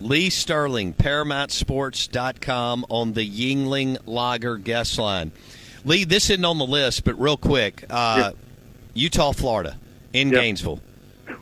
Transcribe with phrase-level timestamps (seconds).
[0.00, 5.32] Lee Sterling, ParamountSports.com on the Yuengling Lager guest line.
[5.84, 8.32] Lee, this isn't on the list, but real quick uh,
[8.94, 9.76] Utah, Florida,
[10.12, 10.40] in Yep.
[10.40, 10.80] Gainesville.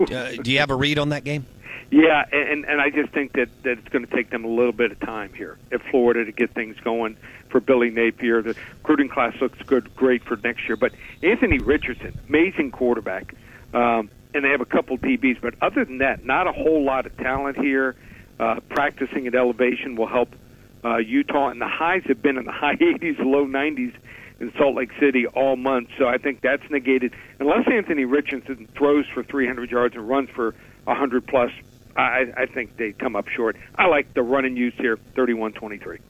[0.00, 1.47] Uh, do you have a read on that game?
[1.91, 4.72] Yeah, and and I just think that that it's going to take them a little
[4.72, 7.16] bit of time here at Florida to get things going
[7.50, 8.42] for Billy Napier.
[8.42, 10.77] The recruiting class looks good, great for next year.
[10.77, 13.34] But Anthony Richardson, amazing quarterback,
[13.72, 15.41] um, and they have a couple DBs.
[15.41, 17.94] But other than that, not a whole lot of talent here.
[18.39, 20.35] Uh, practicing at elevation will help
[20.85, 23.95] uh, Utah, and the highs have been in the high 80s, low 90s
[24.41, 25.89] in Salt Lake City all month.
[25.99, 27.15] So I think that's negated.
[27.39, 31.50] Unless Anthony Richardson throws for 300 yards and runs for 100 plus,
[31.97, 33.56] I, I think they come up short.
[33.77, 36.00] I like the run and use here, 31-23.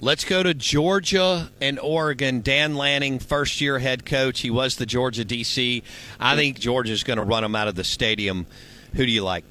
[0.00, 2.40] Let's go to Georgia and Oregon.
[2.42, 4.40] Dan Lanning, first year head coach.
[4.40, 5.82] He was the Georgia DC.
[6.20, 8.46] I think Georgia's going to run him out of the stadium.
[8.94, 9.44] Who do you like?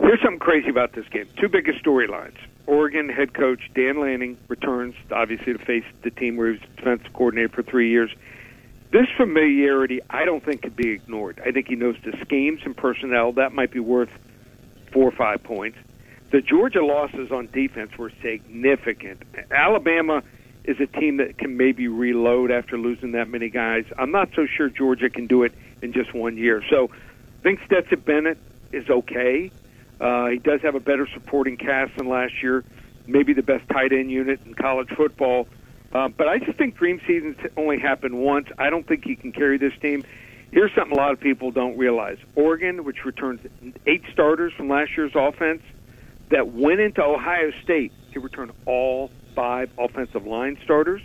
[0.00, 1.28] Here's something crazy about this game.
[1.36, 2.36] Two biggest storylines.
[2.66, 7.12] Oregon head coach Dan Lanning returns, obviously, to face the team where he was defensive
[7.12, 8.10] coordinator for three years.
[8.90, 11.40] This familiarity, I don't think, could be ignored.
[11.44, 13.32] I think he knows the schemes and personnel.
[13.32, 14.10] That might be worth
[14.92, 15.78] four or five points.
[16.30, 19.22] The Georgia losses on defense were significant.
[19.50, 20.22] Alabama
[20.64, 23.84] is a team that can maybe reload after losing that many guys.
[23.98, 26.62] I'm not so sure Georgia can do it in just one year.
[26.68, 28.38] So I think Stetson Bennett
[28.72, 29.50] is okay.
[30.00, 32.64] Uh, he does have a better supporting cast than last year,
[33.06, 35.48] maybe the best tight end unit in college football.
[35.92, 38.48] Uh, but I just think dream seasons only happen once.
[38.58, 40.04] I don't think he can carry this team.
[40.50, 43.40] Here's something a lot of people don't realize: Oregon, which returns
[43.86, 45.62] eight starters from last year's offense,
[46.30, 51.02] that went into Ohio State, he returned all five offensive line starters.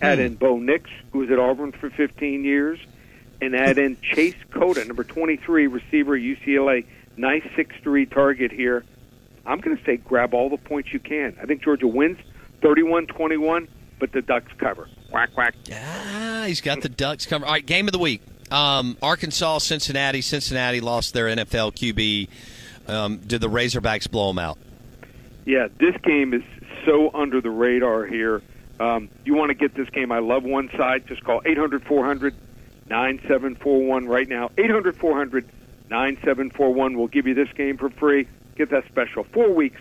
[0.00, 2.78] Add in Bo Nix, who was at Auburn for 15 years,
[3.40, 6.84] and add in Chase Cota, number 23 receiver at UCLA.
[7.18, 8.84] Nice 6 3 target here.
[9.44, 11.36] I'm going to say grab all the points you can.
[11.42, 12.18] I think Georgia wins
[12.62, 13.68] 31 21,
[13.98, 14.88] but the Ducks cover.
[15.10, 15.54] Quack, quack.
[15.72, 17.44] Ah, he's got the Ducks cover.
[17.44, 18.22] All right, game of the week.
[18.50, 20.20] Um, Arkansas, Cincinnati.
[20.20, 22.28] Cincinnati lost their NFL QB.
[22.88, 24.58] Um, did the Razorbacks blow them out?
[25.44, 26.42] Yeah, this game is
[26.84, 28.42] so under the radar here.
[28.80, 30.12] Um, you want to get this game?
[30.12, 31.06] I love one side.
[31.06, 32.34] Just call 800 400
[32.88, 34.50] 9741 right now.
[34.56, 35.48] 800 400
[35.90, 38.28] 9741 will give you this game for free.
[38.56, 39.24] Get that special.
[39.24, 39.80] Four weeks,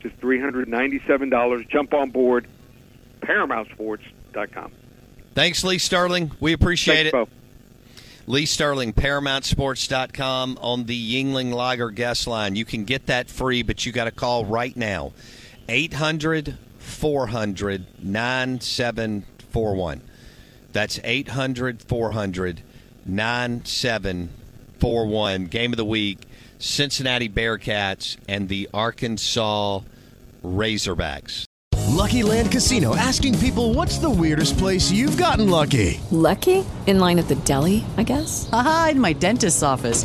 [0.00, 1.68] just $397.
[1.68, 2.46] Jump on board.
[3.20, 4.72] ParamountSports.com.
[5.34, 6.32] Thanks, Lee Sterling.
[6.40, 7.12] We appreciate Thanks, it.
[7.12, 7.28] Bo.
[8.26, 12.56] Lee Sterling, ParamountSports.com on the Yuengling Lager guest line.
[12.56, 15.12] You can get that free, but you got to call right now.
[15.68, 20.00] 800 400 9741.
[20.72, 22.62] That's 800 400
[23.06, 24.38] 9741.
[24.80, 26.18] Game of the week
[26.58, 29.80] Cincinnati Bearcats and the Arkansas
[30.44, 31.44] Razorbacks.
[31.88, 36.00] Lucky Land Casino asking people what's the weirdest place you've gotten lucky?
[36.10, 36.64] Lucky?
[36.86, 38.48] In line at the deli, I guess?
[38.52, 40.04] Aha, in my dentist's office.